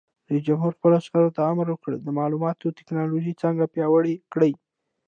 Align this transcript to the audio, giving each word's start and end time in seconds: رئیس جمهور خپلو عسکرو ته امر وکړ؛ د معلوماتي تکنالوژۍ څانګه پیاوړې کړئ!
رئیس 0.29 0.43
جمهور 0.49 0.71
خپلو 0.77 0.93
عسکرو 1.01 1.35
ته 1.35 1.41
امر 1.51 1.67
وکړ؛ 1.69 1.91
د 2.05 2.07
معلوماتي 2.17 2.67
تکنالوژۍ 2.79 3.33
څانګه 3.41 3.71
پیاوړې 3.73 4.15
کړئ! 4.33 4.51